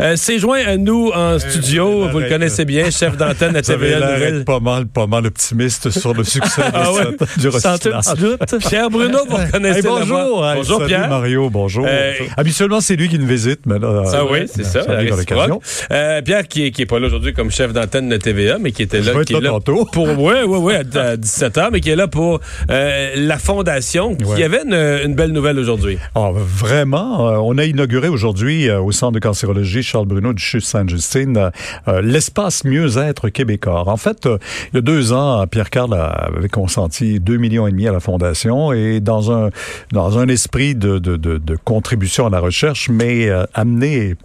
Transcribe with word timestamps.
Euh, 0.00 0.12
C'est 0.16 0.38
joint 0.38 0.60
à 0.66 0.76
nous 0.76 1.10
en 1.14 1.38
studio, 1.38 2.08
vous 2.08 2.18
le 2.20 2.28
connaissez 2.28 2.64
bien, 2.64 2.90
chef 2.90 3.16
d'antenne 3.16 3.56
à 3.56 3.62
TVA 3.62 4.00
Nouvelle. 4.00 4.44
pas 4.44 4.60
mal, 4.60 4.86
pas 4.86 5.06
mal 5.06 5.26
optimiste 5.26 5.90
sur 5.90 6.12
le 6.14 6.22
succès 6.24 6.62
de 6.70 6.70
Ah 6.74 6.92
ouais? 6.92 7.04
du 7.38 7.50
Sans 7.50 7.72
recyclage. 7.72 8.04
doute. 8.18 8.58
Pierre 8.68 8.90
Bruno, 8.90 9.18
vous 9.28 9.36
reconnaissez 9.36 9.78
Hey, 9.78 9.82
bonjour, 9.84 10.46
hey, 10.46 10.56
Bonjour 10.56 10.76
salut 10.78 10.88
Pierre. 10.88 11.08
Mario, 11.08 11.50
bonjour. 11.50 11.86
Euh, 11.88 12.12
Habituellement, 12.36 12.80
c'est 12.80 12.96
lui 12.96 13.08
qui 13.08 13.18
nous 13.18 13.26
visite, 13.26 13.60
mais 13.66 13.78
là, 13.78 14.02
Ah 14.06 14.16
euh, 14.16 14.24
oui, 14.30 14.40
c'est 14.46 14.64
ça. 14.64 14.80
Euh, 15.90 16.22
Pierre 16.22 16.48
qui 16.48 16.66
est, 16.66 16.70
qui 16.70 16.82
est 16.82 16.86
pas 16.86 16.98
là 16.98 17.06
aujourd'hui 17.06 17.32
comme 17.32 17.50
chef 17.50 17.72
d'antenne 17.72 18.08
de 18.08 18.16
TVA, 18.16 18.58
mais 18.58 18.72
qui 18.72 18.82
était 18.82 19.00
là, 19.00 19.12
qui 19.24 19.34
est 19.34 19.40
là 19.40 19.50
tantôt. 19.50 19.84
pour 19.92 20.06
ouais 20.06 20.42
ouais 20.42 20.58
ouais 20.58 20.76
à, 20.96 21.16
17 21.16 21.56
h 21.56 21.68
mais 21.72 21.80
qui 21.80 21.90
est 21.90 21.96
là 21.96 22.08
pour 22.08 22.40
euh, 22.70 23.10
la 23.16 23.38
fondation 23.38 24.14
qui 24.14 24.24
Ouais. 24.26 24.42
avait 24.42 24.62
une, 24.64 24.74
une 24.74 25.14
belle 25.14 25.30
nouvelle 25.32 25.58
aujourd'hui. 25.58 25.98
Ah, 26.14 26.30
vraiment, 26.34 27.28
euh, 27.28 27.36
on 27.42 27.56
a 27.58 27.64
inauguré 27.64 28.08
aujourd'hui 28.08 28.68
euh, 28.68 28.80
au 28.80 28.92
Centre 28.92 29.12
de 29.12 29.18
cancérologie 29.20 29.82
Charles 29.86 30.06
Bruno 30.06 30.32
du 30.32 30.42
CHU 30.42 30.60
Sainte-Justine 30.60 31.36
euh, 31.36 31.50
euh, 31.88 32.02
l'espace 32.02 32.64
mieux-être 32.64 33.28
québécois. 33.28 33.88
En 33.88 33.96
fait, 33.96 34.26
euh, 34.26 34.38
il 34.72 34.76
y 34.76 34.78
a 34.78 34.82
deux 34.82 35.12
ans, 35.12 35.46
Pierre 35.46 35.70
Carl 35.70 35.94
avait 35.94 36.48
consenti 36.48 37.20
deux 37.20 37.36
millions 37.36 37.66
et 37.66 37.70
demi 37.70 37.86
à 37.86 37.92
la 37.92 38.00
fondation 38.00 38.72
et 38.72 39.00
dans 39.00 39.30
un 39.32 39.50
dans 39.92 40.18
un 40.18 40.28
esprit 40.28 40.74
de, 40.74 40.98
de, 40.98 41.16
de, 41.16 41.38
de 41.38 41.56
contribution 41.56 42.26
à 42.26 42.30
la 42.30 42.40
recherche, 42.40 42.88
mais 42.88 43.30
amener 43.54 44.16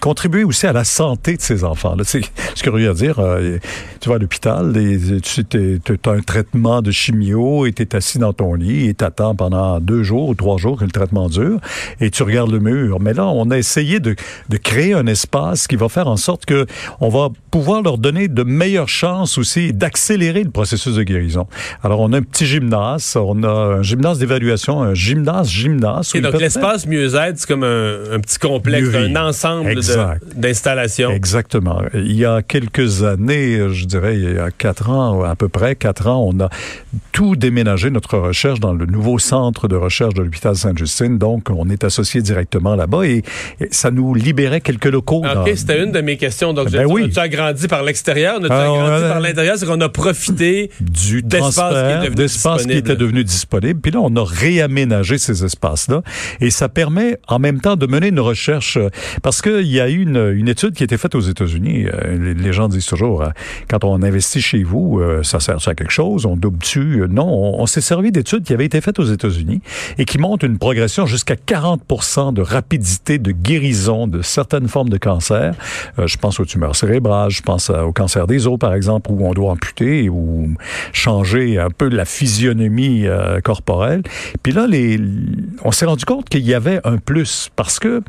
contribuer 0.00 0.44
aussi 0.44 0.66
à 0.66 0.72
la 0.72 0.84
santé 0.84 1.36
de 1.36 1.42
ces 1.42 1.64
enfants. 1.64 1.96
C'est 2.04 2.22
curieux 2.62 2.90
à 2.90 2.94
dire. 2.94 3.18
euh, 3.18 3.58
tu 4.00 4.08
vas 4.08 4.16
à 4.16 4.18
l'hôpital, 4.18 4.72
tu 5.22 5.98
as 6.06 6.10
un 6.10 6.20
traitement 6.20 6.82
de 6.82 6.90
chimio 6.90 7.66
et 7.66 7.72
tu 7.72 7.82
es 7.82 7.96
assis 7.96 8.18
dans 8.18 8.32
ton 8.32 8.54
lit 8.54 8.88
et 8.88 8.94
t'attends 8.94 9.34
pendant 9.34 9.80
deux 9.80 10.02
jours 10.02 10.28
ou 10.28 10.34
trois 10.34 10.56
jours 10.56 10.78
que 10.78 10.84
le 10.84 10.90
traitement 10.90 11.28
dure 11.28 11.58
et 12.00 12.10
tu 12.10 12.22
regardes 12.22 12.50
le 12.52 12.60
mur. 12.60 13.00
Mais 13.00 13.12
là, 13.12 13.26
on 13.26 13.50
a 13.50 13.58
essayé 13.58 14.00
de, 14.00 14.14
de 14.48 14.56
créer 14.56 14.94
un 14.94 15.06
espace 15.06 15.66
qui 15.66 15.76
va 15.76 15.88
faire 15.88 16.08
en 16.08 16.16
sorte 16.16 16.46
que 16.46 16.66
on 17.00 17.08
va 17.08 17.28
pouvoir 17.50 17.82
leur 17.82 17.98
donner 17.98 18.28
de 18.28 18.42
meilleures 18.42 18.88
chances 18.88 19.36
aussi 19.38 19.72
d'accélérer 19.72 20.44
le 20.44 20.50
processus 20.50 20.94
de 20.94 21.02
guérison. 21.02 21.46
Alors, 21.82 22.00
on 22.00 22.12
a 22.12 22.18
un 22.18 22.22
petit 22.22 22.46
gymnase, 22.46 23.16
on 23.16 23.42
a 23.42 23.48
un 23.48 23.82
gymnase 23.82 24.18
d'évaluation, 24.18 24.82
un 24.82 24.94
gymnase 24.94 25.48
gymnase. 25.48 26.12
Et 26.14 26.20
donc 26.20 26.32
l'espace 26.40 26.86
mieux-être, 26.86 27.38
c'est 27.38 27.48
comme 27.48 27.64
un, 27.64 28.12
un 28.12 28.20
petit 28.20 28.38
complexe, 28.38 28.88
un 28.94 29.16
ensemble 29.16 29.82
Exact. 29.92 30.22
d'installations. 30.36 31.10
Exactement. 31.10 31.82
Il 31.94 32.12
y 32.16 32.24
a 32.24 32.42
quelques 32.42 33.02
années, 33.04 33.68
je 33.72 33.84
dirais 33.86 34.16
il 34.16 34.34
y 34.34 34.38
a 34.38 34.50
quatre 34.50 34.90
ans, 34.90 35.22
à 35.22 35.34
peu 35.36 35.48
près 35.48 35.74
quatre 35.76 36.06
ans, 36.06 36.28
on 36.32 36.40
a 36.40 36.48
tout 37.12 37.36
déménagé 37.36 37.90
notre 37.90 38.16
recherche 38.18 38.60
dans 38.60 38.72
le 38.72 38.86
nouveau 38.86 39.18
centre 39.18 39.68
de 39.68 39.76
recherche 39.76 40.14
de 40.14 40.22
l'hôpital 40.22 40.56
Sainte-Justine. 40.56 41.18
Donc, 41.18 41.48
on 41.50 41.68
est 41.68 41.84
associé 41.84 42.22
directement 42.22 42.74
là-bas 42.76 43.04
et, 43.06 43.22
et 43.60 43.68
ça 43.70 43.90
nous 43.90 44.14
libérait 44.14 44.60
quelques 44.60 44.86
locaux. 44.86 45.22
Ah, 45.24 45.34
dans- 45.36 45.42
OK, 45.42 45.50
c'était 45.56 45.82
une 45.82 45.92
de 45.92 46.00
mes 46.00 46.16
questions. 46.16 46.52
Donc, 46.54 46.70
Ben 46.70 46.86
oui. 46.86 47.10
tu 47.10 47.18
as 47.18 47.28
grandi 47.28 47.66
par 47.68 47.82
l'extérieur, 47.82 48.40
tu 48.40 48.46
as 48.50 48.54
Alors, 48.56 48.78
grandi 48.78 49.02
par 49.08 49.20
l'intérieur, 49.20 49.56
c'est 49.58 49.66
qu'on 49.66 49.80
a 49.80 49.88
profité 49.88 50.70
du 50.80 51.22
d'espace 51.22 52.04
qui 52.08 52.14
d'espace 52.14 52.66
qui 52.66 52.72
était 52.72 52.96
devenu 52.96 53.24
disponible. 53.24 53.80
Puis 53.80 53.92
là, 53.92 54.00
on 54.02 54.14
a 54.16 54.24
réaménagé 54.24 55.18
ces 55.18 55.44
espaces-là. 55.44 56.02
Et 56.40 56.50
ça 56.50 56.68
permet 56.68 57.18
en 57.28 57.38
même 57.38 57.60
temps 57.60 57.76
de 57.76 57.86
mener 57.86 58.08
une 58.08 58.20
recherche. 58.20 58.76
euh, 58.76 58.88
Parce 59.22 59.42
qu'il 59.42 59.66
y 59.66 59.77
a 59.80 59.88
eu 59.88 60.02
une, 60.02 60.48
étude 60.48 60.74
qui 60.74 60.82
a 60.82 60.84
été 60.84 60.96
faite 60.96 61.14
aux 61.14 61.20
États-Unis. 61.20 61.86
Euh, 61.86 62.34
Les, 62.34 62.52
gens 62.52 62.68
disent 62.68 62.86
toujours, 62.86 63.22
euh, 63.22 63.28
quand 63.68 63.84
on 63.84 64.02
investit 64.02 64.40
chez 64.40 64.62
vous, 64.62 64.98
euh, 65.00 65.22
ça 65.22 65.40
sert 65.40 65.56
à 65.66 65.74
quelque 65.74 65.92
chose? 65.92 66.26
On 66.26 66.36
double-tu? 66.36 67.02
Euh, 67.02 67.06
Non, 67.08 67.28
on, 67.28 67.66
s'est 67.66 67.80
servi 67.80 68.12
d'études 68.12 68.44
qui 68.44 68.52
avaient 68.52 68.64
été 68.64 68.80
faites 68.80 68.98
aux 68.98 69.04
États-Unis 69.04 69.60
et 69.98 70.04
qui 70.04 70.18
montrent 70.18 70.44
une 70.44 70.58
progression 70.58 71.06
jusqu'à 71.06 71.34
40% 71.34 72.32
de 72.32 72.42
rapidité 72.42 73.18
de 73.18 73.32
guérison 73.32 74.06
de 74.06 74.22
certaines 74.22 74.68
formes 74.68 74.88
de 74.88 74.96
cancer. 74.96 75.54
Je 75.98 76.16
pense 76.16 76.40
aux 76.40 76.44
tumeurs 76.44 76.76
cérébrales, 76.76 77.30
je 77.30 77.42
pense 77.42 77.70
au 77.70 77.92
cancer 77.92 78.26
des 78.26 78.46
os, 78.46 78.58
par 78.58 78.74
exemple, 78.74 79.10
où 79.10 79.26
on 79.26 79.32
doit 79.32 79.52
amputer 79.52 80.08
ou 80.08 80.54
changer 80.92 81.58
un 81.58 81.70
peu 81.70 81.88
la 81.88 82.04
physionomie 82.04 83.06
corporelle. 83.44 84.02
Puis 84.42 84.52
là, 84.52 84.66
on 85.64 85.72
s'est 85.72 85.86
rendu 85.86 86.04
compte 86.04 86.28
qu'il 86.28 86.46
y 86.46 86.54
avait 86.54 86.80
un 86.84 86.96
plus 86.96 87.50
parce 87.56 87.78
que 87.78 88.02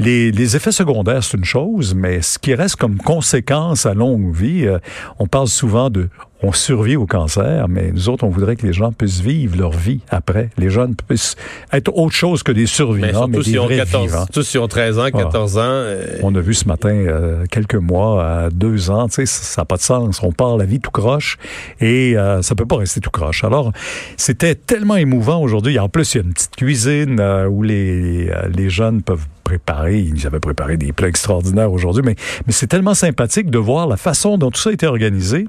les, 0.00 0.56
effets 0.56 0.72
secondaires, 0.72 1.22
c'est 1.22 1.36
une 1.36 1.44
chose, 1.44 1.94
mais 1.94 2.22
ce 2.22 2.38
qui 2.38 2.54
reste 2.54 2.76
comme 2.76 2.98
conséquence 2.98 3.86
à 3.86 3.94
longue 3.94 4.34
vie, 4.34 4.66
euh, 4.66 4.78
on 5.18 5.26
parle 5.26 5.48
souvent 5.48 5.90
de 5.90 6.08
on 6.42 6.52
survit 6.52 6.96
au 6.96 7.06
cancer, 7.06 7.68
mais 7.68 7.90
nous 7.92 8.08
autres, 8.08 8.24
on 8.24 8.30
voudrait 8.30 8.56
que 8.56 8.66
les 8.66 8.72
gens 8.72 8.92
puissent 8.92 9.20
vivre 9.20 9.58
leur 9.58 9.72
vie 9.72 10.00
après. 10.08 10.48
Les 10.56 10.70
jeunes 10.70 10.94
puissent 10.96 11.36
être 11.72 11.94
autre 11.94 12.14
chose 12.14 12.42
que 12.42 12.52
des 12.52 12.62
Mais 12.62 12.66
survivants, 12.66 13.28
mais, 13.28 13.42
surtout 13.42 13.50
des 13.50 13.58
vrais 13.58 13.76
14, 13.76 14.04
vivants. 14.06 14.18
surtout 14.24 14.42
s'ils 14.42 14.60
ont 14.60 14.68
13 14.68 14.98
ans, 14.98 15.10
14 15.10 15.58
ans. 15.58 15.62
euh, 15.64 16.18
On 16.22 16.34
a 16.34 16.40
vu 16.40 16.54
ce 16.54 16.66
matin 16.66 16.88
euh, 16.88 17.44
quelques 17.50 17.74
mois 17.74 18.24
à 18.24 18.50
deux 18.50 18.90
ans, 18.90 19.08
tu 19.08 19.14
sais, 19.16 19.26
ça 19.26 19.60
n'a 19.62 19.64
pas 19.66 19.76
de 19.76 19.82
sens. 19.82 20.22
On 20.22 20.32
part 20.32 20.56
la 20.56 20.64
vie 20.64 20.80
tout 20.80 20.90
croche 20.90 21.36
et 21.80 22.16
euh, 22.16 22.40
ça 22.42 22.54
peut 22.54 22.66
pas 22.66 22.76
rester 22.76 23.00
tout 23.00 23.10
croche. 23.10 23.44
Alors, 23.44 23.72
c'était 24.16 24.54
tellement 24.54 24.96
émouvant 24.96 25.40
aujourd'hui. 25.42 25.78
En 25.78 25.88
plus, 25.88 26.14
il 26.14 26.18
y 26.18 26.20
a 26.20 26.24
une 26.24 26.32
petite 26.32 26.56
cuisine 26.56 27.18
euh, 27.20 27.46
où 27.48 27.62
les, 27.62 28.30
les 28.56 28.70
jeunes 28.70 29.02
peuvent 29.02 29.26
préparer. 29.44 29.98
Ils 29.98 30.26
avaient 30.26 30.38
préparé 30.40 30.76
des 30.76 30.92
plats 30.92 31.08
extraordinaires 31.08 31.72
aujourd'hui, 31.72 32.02
mais, 32.04 32.14
mais 32.46 32.52
c'est 32.52 32.66
tellement 32.68 32.94
sympathique 32.94 33.50
de 33.50 33.58
voir 33.58 33.86
la 33.88 33.96
façon 33.96 34.38
dont 34.38 34.50
tout 34.50 34.60
ça 34.60 34.70
a 34.70 34.72
été 34.72 34.86
organisé 34.86 35.46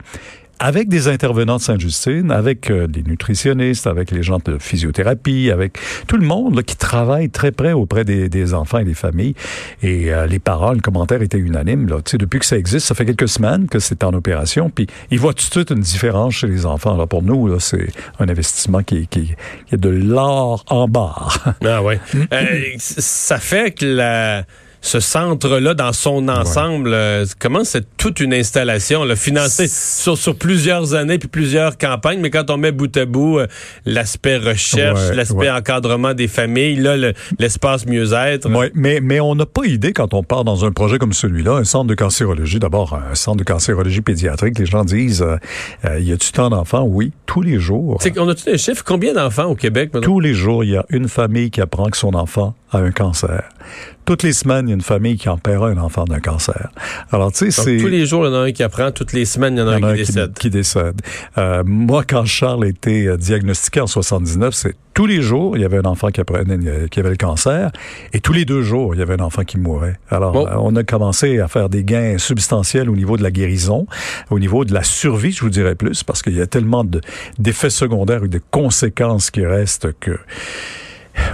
avec 0.62 0.90
des 0.90 1.08
intervenants 1.08 1.58
de 1.58 1.62
Sainte-Justine, 1.62 2.32
avec 2.32 2.70
euh, 2.70 2.86
des 2.86 3.02
nutritionnistes, 3.02 3.88
avec 3.88 4.12
les 4.12 4.22
gens 4.22 4.38
de 4.46 4.60
physiothérapie, 4.60 5.50
avec 5.50 5.80
tout 6.08 6.18
le 6.18 6.26
monde 6.26 6.56
là, 6.56 6.62
qui 6.62 6.76
travaille 6.76 7.32
très 7.32 7.52
près 7.52 7.74
auprès 7.74 8.06
des, 8.06 8.30
des 8.30 8.54
enfants 8.54 8.78
et 8.78 8.84
des 8.84 8.94
familles. 8.94 9.34
Et 9.82 10.14
euh, 10.14 10.28
les 10.28 10.38
parents, 10.38 10.74
le 10.74 10.80
commentaire 10.80 11.24
était 11.24 11.40
unanime. 11.40 11.88
Là. 11.88 11.98
Tu 12.06 12.12
sais, 12.12 12.18
depuis 12.20 12.40
que 12.40 12.46
ça 12.46 12.58
existe, 12.58 12.86
ça 12.86 12.94
fait 12.94 13.06
quelques 13.06 13.28
semaines 13.28 13.68
que 13.68 13.80
c'est 13.80 14.04
en 14.04 14.14
opération, 14.14 14.70
puis 14.70 14.86
ils 15.10 15.20
voient 15.20 15.34
tout 15.34 15.48
de 15.48 15.52
suite 15.52 15.72
une 15.72 15.80
différence 15.80 16.36
chez 16.36 16.48
les 16.48 16.68
enfants. 16.68 16.94
Alors 16.94 17.08
pour 17.08 17.24
nous, 17.24 17.48
là, 17.48 17.56
c'est 17.60 17.88
un 18.20 18.30
investissement 18.30 18.84
qui, 18.84 19.08
qui, 19.08 19.34
qui 19.66 19.76
est 19.76 19.80
de 19.80 19.90
l'or 19.90 20.64
en 20.68 20.88
barre. 20.88 21.56
Ah 21.66 21.82
ouais. 21.82 22.00
Euh, 22.34 22.76
ça 22.78 23.40
fait 23.40 23.72
que 23.72 23.86
la, 23.86 24.46
ce 24.82 25.00
centre-là, 25.00 25.74
dans 25.76 25.94
son 25.94 26.28
ensemble, 26.28 26.92
euh, 26.94 27.26
comment 27.40 27.64
c'est 27.64 27.86
toute 27.98 28.20
une 28.20 28.34
installation, 28.34 29.04
là, 29.04 29.16
financée 29.16 29.68
sur, 29.68 30.18
sur 30.18 30.36
plusieurs 30.36 30.96
années 30.96 31.20
puis 31.20 31.28
plusieurs 31.30 31.78
campagnes, 31.78 32.20
mais 32.20 32.32
quand 32.32 32.50
on 32.50 32.58
met 32.58 32.72
bout 32.72 32.96
à 32.98 33.06
bout 33.06 33.40
euh, 33.40 33.48
l'aspect 33.86 34.38
recherche, 34.38 35.00
Ouais, 35.10 35.16
l'aspect 35.16 35.36
ouais. 35.36 35.50
encadrement 35.52 36.14
des 36.14 36.28
familles, 36.28 36.78
là, 36.78 36.98
le- 36.98 37.14
l'espace 37.40 37.86
mieux-être. 37.86 38.50
Mais, 38.74 39.00
mais 39.02 39.20
on 39.20 39.36
n'a 39.36 39.46
pas 39.46 39.66
idée 39.66 39.94
quand 39.94 40.14
on 40.14 40.24
part 40.24 40.44
dans 40.44 40.66
un 40.66 40.72
projet 40.72 40.98
comme 40.98 41.14
celui-là, 41.14 41.54
un 41.58 41.64
centre 41.64 41.86
de 41.88 41.96
cancérologie. 41.96 42.60
D'abord, 42.60 42.94
un 42.96 43.16
centre 43.16 43.38
de 43.38 43.44
cancérologie 43.44 44.02
pédiatrique. 44.02 44.58
Les 44.58 44.66
gens 44.66 44.84
disent, 44.84 45.22
euh, 45.22 45.38
euh, 45.86 46.00
y 46.00 46.12
a-tu 46.12 46.32
tant 46.32 46.50
d'enfants? 46.50 46.84
Oui, 46.84 47.12
tous 47.26 47.42
les 47.42 47.60
jours. 47.60 48.00
Qu'on 48.16 48.28
a-tu 48.30 48.46
des 48.46 48.58
chiffres? 48.58 48.84
Combien 48.86 49.14
d'enfants 49.14 49.46
au 49.46 49.56
Québec? 49.56 49.92
maintenant? 49.94 50.02
Tous 50.12 50.20
les 50.20 50.34
jours, 50.34 50.64
il 50.64 50.72
y 50.72 50.76
a 50.78 50.86
une 50.90 51.08
famille 51.08 51.52
qui 51.52 51.62
apprend 51.62 51.90
que 51.90 51.98
son 51.98 52.14
enfant 52.16 52.56
a 52.72 52.78
un 52.80 52.92
cancer. 52.92 53.44
Toutes 54.06 54.24
les 54.24 54.34
semaines, 54.34 54.68
il 54.68 54.70
y 54.70 54.74
a 54.74 54.76
une 54.76 54.82
famille 54.82 55.16
qui 55.18 55.30
en 55.30 55.38
paiera 55.38 55.70
un 55.70 55.78
enfant 55.78 56.06
d'un 56.06 56.20
cancer. 56.20 56.70
Alors, 57.12 57.32
tu 57.32 57.38
sais, 57.38 57.52
c'est... 57.52 57.78
tous 57.78 57.88
les 57.88 58.06
jours, 58.06 58.26
il 58.26 58.30
y 58.30 58.32
en 58.32 58.36
a 58.36 58.40
un 58.46 58.52
qui 58.52 58.64
apprend. 58.64 58.92
Toutes 58.92 59.14
les 59.14 59.26
semaines, 59.26 59.56
il 59.56 59.60
y 59.60 59.62
en 59.62 59.68
a 59.68 59.78
Il 59.78 59.82
y 59.82 59.86
en 59.86 59.88
un 59.90 59.94
qui 59.94 60.00
décède. 60.00 60.34
qui 60.34 60.50
décède. 60.50 61.02
Euh, 61.38 61.64
moi, 61.66 62.04
quand 62.08 62.26
Charles 62.26 62.64
a 62.66 62.68
été 62.68 63.08
euh, 63.08 63.18
diagnostiqué 63.18 63.80
en 63.82 63.88
79, 63.88 64.54
c'est 64.56 64.76
tous 64.94 65.06
les 65.06 65.22
jours, 65.22 65.56
il 65.56 65.62
y 65.62 65.66
avait 65.66 65.78
un 65.78 65.86
enfant 65.86 66.10
qui, 66.10 66.20
apprenait, 66.20 66.58
euh, 66.68 66.88
qui 66.88 67.00
avait 67.00 67.12
le 67.12 67.16
cancer, 67.16 67.72
et 68.12 68.20
tous 68.20 68.34
les 68.34 68.44
deux 68.44 68.62
jours, 68.64 68.96
il 68.96 69.00
y 69.00 69.02
avait 69.04 69.14
un 69.14 69.24
enfant 69.24 69.44
qui 69.44 69.58
mourait. 69.58 69.98
Alors, 70.10 70.34
Bon. 70.34 70.48
euh, 70.48 70.56
on 70.60 70.76
a 70.76 70.84
commencé 70.84 71.40
à 71.40 71.48
faire 71.48 71.70
des 71.70 71.84
gains 71.84 72.18
substantiels 72.18 72.90
au 72.90 72.96
niveau 72.96 73.16
de 73.18 73.24
la 73.24 73.32
guérison, 73.32 73.86
au 74.32 74.40
niveau 74.40 74.66
de 74.66 74.74
la 74.74 74.84
survie, 74.84 75.32
je 75.32 75.42
vous 75.42 75.50
dirais 75.50 75.76
plus, 75.76 76.04
parce 76.04 76.22
qu'il 76.24 76.36
y 76.36 76.42
a 76.42 76.48
tellement 76.48 76.84
de- 76.84 77.02
d'effets 77.40 77.70
secondaires 77.70 78.24
et 78.26 78.28
de 78.30 78.42
conséquences 78.52 79.30
qui 79.32 79.46
restent 79.46 79.90
que 80.00 80.18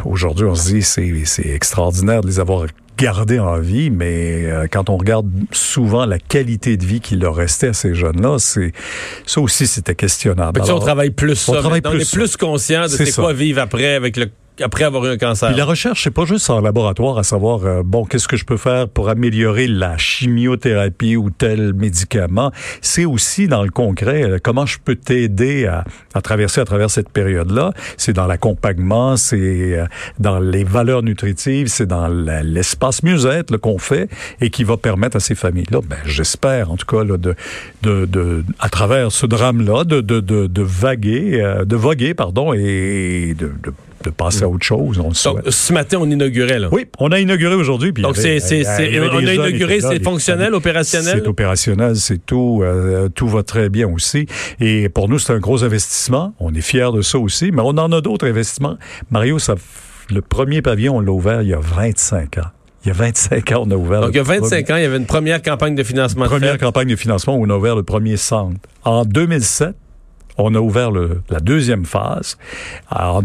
aujourd'hui, 0.06 0.46
on 0.46 0.56
se 0.56 0.74
dit 0.74 0.82
c'est 0.82 1.14
c'est 1.26 1.48
extraordinaire 1.50 2.22
de 2.22 2.28
les 2.28 2.40
avoir 2.40 2.66
gardés 2.98 3.40
en 3.40 3.60
vie, 3.60 3.92
mais 3.92 4.46
euh, 4.46 4.66
quand 4.72 4.90
on 4.90 4.98
regarde 4.98 5.30
souvent 5.52 6.06
la 6.06 6.18
qualité 6.18 6.78
de 6.78 6.86
vie 6.86 7.00
qui 7.00 7.16
leur 7.16 7.36
restait 7.36 7.68
à 7.68 7.74
ces 7.74 7.94
jeunes-là, 7.94 8.38
c'est 8.40 8.74
ça 9.26 9.40
aussi 9.40 9.68
c'était 9.68 9.94
questionnable. 9.94 10.60
Ça, 10.62 10.66
on 10.66 10.70
Alors, 10.70 10.80
travaille 10.84 11.12
plus 11.12 11.48
on 11.50 11.54
ça. 11.54 11.60
travaille 11.60 11.82
plus 11.82 11.92
on 11.92 12.00
est 12.00 12.04
ça. 12.06 12.18
plus 12.18 12.38
conscient 12.38 12.84
de 12.84 12.88
C'est 12.88 13.14
quoi 13.14 13.34
vivre 13.34 13.62
après 13.62 13.94
avec 13.96 14.18
le 14.18 14.30
après 14.62 14.84
avoir 14.84 15.06
eu 15.06 15.10
un 15.10 15.18
cancer. 15.18 15.56
La 15.56 15.66
recherche, 15.66 16.04
c'est 16.04 16.12
pas 16.12 16.26
juste 16.26 16.50
en 16.50 16.62
laboratoire 16.62 17.18
à 17.18 17.24
savoir, 17.24 17.66
euh, 17.66 17.84
bon, 17.84 18.06
qu'est-ce 18.06 18.28
que 18.28 18.38
je 18.38 18.46
peux 18.46 18.58
faire 18.58 18.88
pour 18.90 19.10
améliorer 19.10 19.68
la 19.68 19.98
chimiothérapie 19.98 21.16
ou 21.16 21.30
tel 21.30 21.74
médicament. 21.74 22.52
C'est 22.82 23.06
aussi 23.06 23.48
dans 23.48 23.64
le 23.64 23.70
concret, 23.70 24.24
euh, 24.24 24.38
comment 24.42 24.66
je 24.66 24.78
peux 24.84 24.96
t'aider 24.96 25.66
à, 25.66 25.84
à 26.14 26.22
traverser 26.22 26.62
à 26.62 26.66
travers 26.66 26.90
cette 26.90 27.10
période-là. 27.10 27.74
C'est 27.98 28.14
dans 28.14 28.28
l'accompagnement, 28.28 29.18
c'est 29.18 29.38
euh, 29.78 29.86
dans 30.20 30.40
les 30.40 30.64
valeurs 30.64 31.04
nutritives, 31.04 31.68
c'est 31.68 31.86
dans 31.86 32.08
l'espace 32.08 33.04
mieux-être 33.04 33.58
qu'on 33.58 33.78
fait 33.78 34.10
et 34.42 34.50
qui 34.50 34.64
va 34.64 34.78
permettre 34.78 35.18
à 35.18 35.20
ces 35.20 35.36
familles-là, 35.36 35.80
ben, 35.88 35.98
j'espère 36.06 36.72
en 36.72 36.78
tout 36.78 36.86
cas, 36.86 37.04
là, 37.04 37.18
de, 37.18 37.36
de, 37.84 38.06
de, 38.06 38.44
à 38.60 38.70
travers 38.70 39.12
ce 39.12 39.26
drame-là, 39.26 39.84
de, 39.84 40.02
de, 40.02 40.20
de, 40.20 40.48
de 40.48 40.62
vaguer, 40.62 41.42
euh, 41.42 41.66
de 41.66 41.76
voguer, 41.76 42.14
pardon, 42.14 42.54
et 42.54 43.36
de, 43.38 43.52
de 43.64 43.74
de 44.10 44.14
passer 44.16 44.44
à 44.44 44.50
autre 44.50 44.66
chose. 44.66 45.00
On 45.00 45.10
le 45.10 45.14
souhaite. 45.14 45.44
Donc, 45.46 45.54
ce 45.54 45.74
matin, 45.74 45.98
on 46.02 46.10
inaugurait, 46.10 46.60
là. 46.60 46.70
Oui, 46.72 46.86
on 47.00 47.12
a 47.12 47.20
inauguré 47.20 47.56
aujourd'hui. 47.56 47.92
Donc, 47.94 48.18
c'est, 48.18 48.40
on 48.42 49.18
a 49.26 49.34
inauguré, 49.34 49.82
c'est 49.82 50.04
fonctionnel, 50.04 50.54
opérationnel? 50.54 51.20
C'est 51.22 51.28
opérationnel, 51.28 51.96
c'est 51.96 52.26
tout. 52.26 52.62
euh, 52.64 53.10
tout 53.10 53.28
va 53.28 53.44
très 53.44 53.70
bien 53.70 53.88
aussi. 53.88 54.26
Et 54.60 54.90
pour 54.90 55.10
nous, 55.10 55.20
c'est 55.20 55.34
un 55.34 55.40
gros 55.40 55.64
investissement. 55.64 56.34
On 56.40 56.54
est 56.54 56.62
fiers 56.62 56.92
de 56.94 57.02
ça 57.02 57.18
aussi. 57.20 57.52
Mais 57.52 57.62
on 57.64 57.70
en 57.78 57.92
a 57.92 58.02
d'autres 58.02 58.28
investissements. 58.28 58.78
Mario, 59.12 59.40
ça, 59.40 59.56
le 60.10 60.22
premier 60.22 60.62
pavillon, 60.62 60.98
on 60.98 61.00
l'a 61.02 61.12
ouvert 61.12 61.42
il 61.42 61.50
y 61.50 61.54
a 61.54 61.60
25 61.60 62.38
ans. 62.38 62.42
Il 62.86 62.90
y 62.90 62.92
a 62.92 62.94
25 62.94 63.52
ans, 63.52 63.64
on 63.66 63.72
a 63.72 63.76
ouvert. 63.76 64.02
Donc, 64.02 64.12
il 64.12 64.16
y 64.18 64.20
a 64.20 64.24
le 64.24 64.28
25 64.40 64.70
ans, 64.70 64.76
il 64.78 64.84
y 64.84 64.86
avait 64.86 64.98
une 64.98 65.06
première 65.06 65.42
campagne 65.42 65.76
de 65.76 65.84
financement. 65.84 66.26
première 66.26 66.58
campagne 66.58 66.88
de 66.88 66.96
financement 66.96 67.36
où 67.36 67.46
on 67.46 67.50
a 67.50 67.58
ouvert 67.58 67.76
le 67.76 67.84
premier 67.84 68.16
centre. 68.18 68.56
En 68.86 69.04
2007, 69.04 69.76
on 70.38 70.54
a 70.56 70.60
ouvert 70.60 70.92
le- 70.92 71.22
la 71.30 71.40
deuxième 71.40 71.86
phase. 71.86 72.38
En 72.92 73.22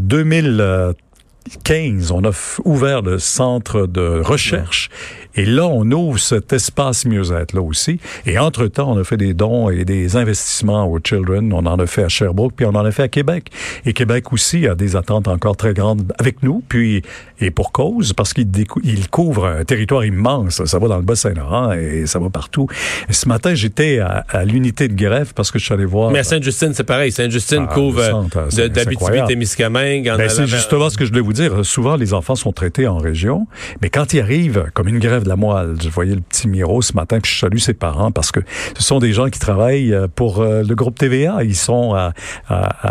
2015, 1.46 2.12
on 2.12 2.24
a 2.24 2.30
ouvert 2.64 3.02
le 3.02 3.18
centre 3.18 3.86
de 3.86 4.20
recherche. 4.22 4.90
Et 5.34 5.46
là, 5.46 5.66
on 5.66 5.90
ouvre 5.90 6.18
cet 6.18 6.52
espace 6.52 7.06
mieux-être 7.06 7.54
là 7.54 7.62
aussi. 7.62 7.98
Et 8.26 8.38
entre-temps, 8.38 8.92
on 8.92 8.98
a 8.98 9.04
fait 9.04 9.16
des 9.16 9.32
dons 9.32 9.70
et 9.70 9.84
des 9.86 10.16
investissements 10.16 10.86
aux 10.90 10.98
Children. 11.02 11.52
On 11.54 11.64
en 11.64 11.78
a 11.78 11.86
fait 11.86 12.04
à 12.04 12.08
Sherbrooke, 12.08 12.52
puis 12.54 12.66
on 12.66 12.74
en 12.74 12.84
a 12.84 12.90
fait 12.90 13.04
à 13.04 13.08
Québec. 13.08 13.50
Et 13.86 13.94
Québec 13.94 14.32
aussi 14.32 14.66
a 14.68 14.74
des 14.74 14.94
attentes 14.94 15.28
encore 15.28 15.56
très 15.56 15.72
grandes 15.72 16.12
avec 16.18 16.42
nous, 16.42 16.62
puis 16.68 17.02
et 17.40 17.50
pour 17.50 17.72
cause, 17.72 18.12
parce 18.12 18.34
qu'il 18.34 18.46
il 18.84 19.08
couvre 19.08 19.46
un 19.46 19.64
territoire 19.64 20.04
immense. 20.04 20.64
Ça 20.64 20.78
va 20.78 20.86
dans 20.86 20.96
le 20.96 21.02
Bas-Saint-Laurent 21.02 21.72
et 21.72 22.06
ça 22.06 22.20
va 22.20 22.30
partout. 22.30 22.68
Et 23.08 23.12
ce 23.12 23.26
matin, 23.26 23.54
j'étais 23.54 23.98
à, 23.98 24.24
à 24.28 24.44
l'unité 24.44 24.86
de 24.86 24.94
greffe 24.94 25.32
parce 25.32 25.50
que 25.50 25.58
je 25.58 25.64
suis 25.64 25.74
allé 25.74 25.84
voir... 25.84 26.12
Mais 26.12 26.20
à 26.20 26.24
Sainte-Justine, 26.24 26.72
c'est 26.72 26.84
pareil. 26.84 27.10
Sainte-Justine 27.10 27.66
Ah, 27.68 27.74
couvre 27.74 28.28
le 28.56 28.60
euh, 28.62 28.68
d'Abitibi-Témiscamingue. 28.68 30.08
en 30.08 30.16
Ben, 30.18 30.28
c'est 30.28 30.46
justement 30.46 30.88
ce 30.88 30.96
que 30.96 31.04
je 31.04 31.10
voulais 31.10 31.20
vous 31.22 31.31
dire. 31.32 31.64
Souvent, 31.64 31.96
les 31.96 32.14
enfants 32.14 32.36
sont 32.36 32.52
traités 32.52 32.86
en 32.86 32.98
région, 32.98 33.46
mais 33.80 33.90
quand 33.90 34.12
ils 34.12 34.20
arrivent, 34.20 34.66
comme 34.74 34.88
une 34.88 34.98
grève 34.98 35.24
de 35.24 35.28
la 35.28 35.36
moelle, 35.36 35.76
je 35.82 35.88
voyais 35.88 36.14
le 36.14 36.20
petit 36.20 36.48
Miro 36.48 36.82
ce 36.82 36.94
matin, 36.94 37.20
puis 37.20 37.32
je 37.32 37.38
salue 37.38 37.58
ses 37.58 37.74
parents 37.74 38.10
parce 38.10 38.32
que 38.32 38.40
ce 38.76 38.82
sont 38.82 38.98
des 38.98 39.12
gens 39.12 39.28
qui 39.28 39.38
travaillent 39.38 39.92
euh, 39.92 40.08
pour 40.14 40.40
euh, 40.40 40.62
le 40.62 40.74
groupe 40.74 40.98
TVA. 40.98 41.42
Ils 41.44 41.56
sont 41.56 41.94
à, 41.94 42.12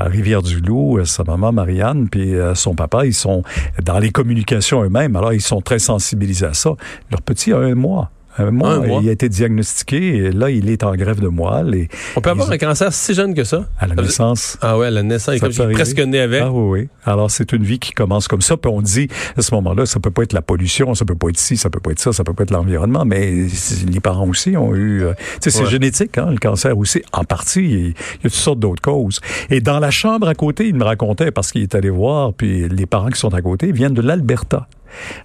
Rivière-du-Loup, 0.07 0.99
euh, 0.99 1.05
sa 1.05 1.23
maman 1.23 1.51
Marianne, 1.51 2.09
puis 2.09 2.35
euh, 2.35 2.55
son 2.55 2.75
papa, 2.75 3.05
ils 3.05 3.13
sont 3.13 3.43
dans 3.83 3.99
les 3.99 4.11
communications 4.11 4.83
eux-mêmes. 4.83 5.15
Alors, 5.15 5.33
ils 5.33 5.41
sont 5.41 5.61
très 5.61 5.79
sensibilisés 5.79 6.45
à 6.45 6.53
ça. 6.53 6.71
Leur 7.09 7.21
petit 7.21 7.53
a 7.53 7.57
un 7.57 7.75
mois. 7.75 8.11
Un 8.37 8.51
mois, 8.51 8.73
Un 8.75 8.87
mois. 8.87 8.99
il 9.03 9.09
a 9.09 9.11
été 9.11 9.27
diagnostiqué 9.29 10.15
et 10.17 10.31
là, 10.31 10.49
il 10.49 10.69
est 10.69 10.83
en 10.83 10.95
grève 10.95 11.19
de 11.19 11.27
moelle 11.27 11.75
et 11.75 11.89
On 12.15 12.21
peut 12.21 12.29
avoir 12.29 12.49
un 12.51 12.57
cancer 12.57 12.93
si 12.93 13.13
jeune 13.13 13.33
que 13.33 13.43
ça? 13.43 13.65
à 13.79 13.87
la 13.87 13.95
Ça 13.95 14.01
veut- 14.01 14.07
naissance. 14.07 14.57
Ah 14.61 14.77
ouais, 14.77 14.87
à 14.87 14.91
la 14.91 15.03
naissance, 15.03 15.33
il 15.33 15.37
est 15.37 15.39
Ça 15.39 15.47
comme 15.47 15.55
peut 15.55 15.63
il 15.63 15.71
est 15.71 15.73
presque 15.75 15.99
né 15.99 16.19
avec. 16.19 16.41
Ah 16.41 16.51
oui, 16.51 16.79
oui. 16.81 16.87
Alors, 17.05 17.29
c'est 17.29 17.51
une 17.51 17.63
vie 17.63 17.79
qui 17.79 17.91
commence 17.91 18.27
comme 18.27 18.41
ça. 18.41 18.55
Puis 18.57 18.71
on 18.71 18.81
dit, 18.81 19.07
à 19.37 19.41
ce 19.41 19.53
moment-là, 19.55 19.85
ça 19.85 19.99
peut 19.99 20.11
pas 20.11 20.23
être 20.23 20.33
la 20.33 20.41
pollution, 20.41 20.93
ça 20.95 21.03
peut 21.05 21.15
pas 21.15 21.29
être 21.29 21.37
ci, 21.37 21.57
ça 21.57 21.69
peut 21.69 21.79
pas 21.79 21.91
être 21.91 21.99
ça, 21.99 22.13
ça 22.13 22.23
peut 22.23 22.33
pas 22.33 22.43
être 22.43 22.51
l'environnement, 22.51 23.03
mais 23.05 23.47
les 23.91 23.99
parents 23.99 24.27
aussi 24.27 24.55
ont 24.57 24.73
eu... 24.75 25.03
euh, 25.03 25.13
tu 25.41 25.49
sais, 25.49 25.57
c'est 25.57 25.63
Ouais. 25.63 25.69
génétique, 25.69 26.17
hein, 26.17 26.27
le 26.31 26.37
cancer 26.37 26.77
aussi. 26.77 27.01
En 27.13 27.23
partie, 27.23 27.61
il 27.63 27.87
y 27.87 27.89
a 27.91 27.93
toutes 28.23 28.31
sortes 28.33 28.59
d'autres 28.59 28.81
causes. 28.81 29.19
Et 29.49 29.61
dans 29.61 29.79
la 29.79 29.91
chambre 29.91 30.27
à 30.27 30.33
côté, 30.35 30.67
il 30.67 30.75
me 30.75 30.83
racontait, 30.83 31.31
parce 31.31 31.51
qu'il 31.51 31.61
est 31.63 31.75
allé 31.75 31.89
voir, 31.89 32.33
puis 32.33 32.67
les 32.69 32.85
parents 32.85 33.09
qui 33.09 33.19
sont 33.19 33.33
à 33.33 33.41
côté 33.41 33.71
viennent 33.71 33.93
de 33.93 34.01
l'Alberta. 34.01 34.67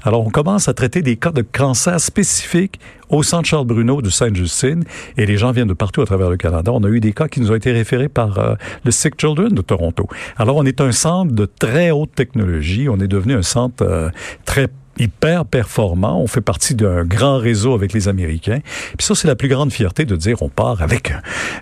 Alors, 0.03 0.27
on 0.27 0.31
commence 0.31 0.69
à 0.69 0.75
traiter 0.75 1.03
des 1.03 1.17
cas 1.17 1.33
de 1.33 1.43
cancer 1.43 2.01
spécifiques 2.01 2.81
au 3.09 3.23
centre 3.23 3.47
Charles 3.47 3.67
Bruno 3.67 4.03
de 4.03 4.11
Sainte-Justine 4.11 4.85
et 5.17 5.27
les 5.27 5.37
gens 5.37 5.53
viennent 5.53 5.69
de 5.69 5.75
partout 5.75 6.03
à 6.03 6.07
travers 6.07 6.31
le 6.31 6.37
Canada. 6.37 6.73
On 6.73 6.83
a 6.85 6.89
eu 6.89 7.01
des 7.01 7.13
cas 7.13 7.29
qui 7.29 7.41
nous 7.41 7.51
ont 7.51 7.55
été 7.55 7.73
référés 7.73 8.09
par 8.09 8.39
euh, 8.39 8.55
le 8.85 8.91
Sick 8.91 9.21
Children 9.21 9.51
de 9.51 9.63
Toronto. 9.63 10.09
Alors, 10.37 10.57
on 10.57 10.65
est 10.65 10.81
un 10.81 10.93
centre 10.93 11.33
de 11.33 11.47
très 11.47 11.91
haute 11.91 12.15
technologie. 12.15 12.89
On 12.89 12.99
est 12.99 13.09
devenu 13.09 13.35
un 13.35 13.43
centre 13.43 13.85
euh, 13.85 14.11
très 14.45 14.69
hyper 14.99 15.45
performant. 15.45 16.21
On 16.21 16.27
fait 16.27 16.41
partie 16.41 16.75
d'un 16.75 17.05
grand 17.05 17.39
réseau 17.39 17.75
avec 17.75 17.93
les 17.93 18.09
Américains. 18.09 18.61
Puis 18.97 19.07
ça, 19.07 19.15
c'est 19.15 19.29
la 19.29 19.37
plus 19.37 19.49
grande 19.49 19.73
fierté 19.73 20.05
de 20.05 20.17
dire 20.17 20.43
on 20.43 20.49
part 20.49 20.83
avec 20.83 21.13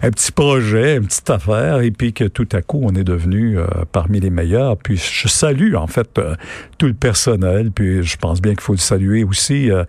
un, 0.02 0.10
petit 0.10 0.32
projet, 0.32 0.96
une 0.96 1.06
petite 1.06 1.31
affaire, 1.31 1.81
et 1.81 1.90
puis 1.90 2.12
que 2.12 2.25
tout 2.25 2.48
à 2.52 2.62
coup, 2.62 2.81
on 2.82 2.94
est 2.94 3.04
devenu 3.04 3.58
euh, 3.58 3.66
parmi 3.92 4.20
les 4.20 4.31
meilleurs. 4.31 4.76
Puis 4.76 4.96
je 4.96 5.28
salue, 5.28 5.75
en 5.75 5.86
fait, 5.86 6.19
euh, 6.19 6.34
tout 6.78 6.86
le 6.86 6.94
personnel. 6.94 7.70
Puis 7.70 8.02
je 8.02 8.16
pense 8.16 8.40
bien 8.40 8.52
qu'il 8.52 8.62
faut 8.62 8.76
saluer 8.76 9.25
aussi 9.25 9.70
euh, 9.70 9.84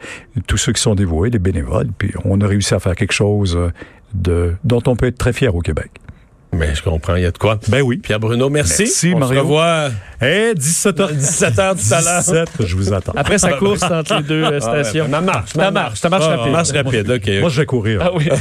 tous 0.47 0.57
ceux 0.57 0.73
qui 0.73 0.81
sont 0.81 0.95
dévoués, 0.95 1.29
les 1.29 1.39
bénévoles. 1.39 1.89
Puis 1.97 2.13
on 2.23 2.41
a 2.41 2.47
réussi 2.47 2.73
à 2.73 2.79
faire 2.79 2.95
quelque 2.95 3.13
chose 3.13 3.57
de, 4.13 4.55
dont 4.63 4.81
on 4.87 4.95
peut 4.95 5.07
être 5.07 5.17
très 5.17 5.33
fier 5.33 5.53
au 5.55 5.61
Québec. 5.61 5.91
Mais 6.57 6.73
je 6.73 6.81
comprends, 6.81 7.15
il 7.15 7.23
y 7.23 7.25
a 7.25 7.31
de 7.31 7.37
quoi. 7.37 7.59
Ben 7.67 7.81
oui. 7.81 7.97
Pierre 7.97 8.19
Bruno, 8.19 8.49
merci. 8.49 8.83
Merci, 8.83 9.11
On 9.13 9.19
Mario. 9.19 9.35
se 9.35 9.39
revoit 9.41 9.89
Eh, 10.21 10.53
17h. 10.55 11.13
17h 11.17 11.75
tout 11.75 11.93
à 11.93 12.01
l'heure. 12.01 12.19
17, 12.21 12.49
je 12.65 12.75
vous 12.75 12.93
attends. 12.93 13.11
Après 13.15 13.37
sa 13.37 13.53
course 13.53 13.83
entre 13.83 14.15
les 14.17 14.23
deux 14.23 14.43
euh, 14.43 14.59
Ah 14.61 14.71
ouais, 14.71 14.83
stations. 14.83 15.07
ça 15.11 15.21
marche, 15.21 15.49
Ça 15.53 15.71
marche, 15.71 15.99
ça 15.99 16.09
marche 16.09 16.23
Ah, 16.27 16.35
rapide. 16.37 16.51
Marche 16.53 16.71
rapide, 16.71 17.11
OK. 17.11 17.29
Moi, 17.41 17.49
je 17.49 17.59
vais 17.61 17.65
courir. 17.65 17.99
Ah 18.03 18.11
oui. 18.15 18.29